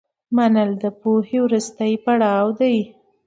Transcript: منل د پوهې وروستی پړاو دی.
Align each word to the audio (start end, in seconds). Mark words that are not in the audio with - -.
منل 0.35 0.69
د 0.83 0.85
پوهې 0.99 1.37
وروستی 1.45 1.93
پړاو 2.03 2.45
دی. 2.59 2.77